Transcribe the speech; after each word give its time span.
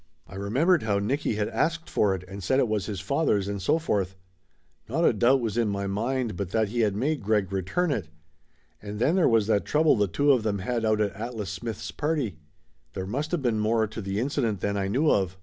I 0.25 0.33
remembered 0.33 0.81
how 0.81 0.97
Nicky 0.97 1.35
had 1.35 1.47
asked 1.49 1.87
for 1.87 2.15
it 2.15 2.23
and 2.27 2.41
said 2.43 2.57
it 2.57 2.67
was 2.67 2.87
his 2.87 2.99
father's 2.99 3.47
and 3.47 3.61
so 3.61 3.77
forth. 3.77 4.15
Not 4.89 5.05
a 5.05 5.13
doubt 5.13 5.41
was 5.41 5.59
in 5.59 5.67
my 5.69 5.85
mind 5.85 6.35
but 6.35 6.49
that 6.49 6.69
he 6.69 6.79
had 6.79 6.95
made 6.95 7.21
Greg 7.21 7.51
re 7.53 7.61
turn 7.61 7.91
it. 7.91 8.09
And 8.81 8.97
then 8.97 9.15
there 9.15 9.29
was 9.29 9.45
that 9.45 9.63
trouble 9.63 9.95
the 9.95 10.07
two 10.07 10.31
of 10.31 10.41
them 10.41 10.57
had 10.57 10.85
out 10.85 11.01
at 11.01 11.13
Atlas 11.13 11.51
Smith's 11.51 11.91
party. 11.91 12.39
There 12.93 13.05
must 13.05 13.31
of 13.31 13.43
been 13.43 13.59
more 13.59 13.85
to 13.85 14.01
the 14.01 14.19
incident 14.19 14.59
than 14.59 14.75
I 14.75 14.87
knew 14.87 15.11
of. 15.11 15.37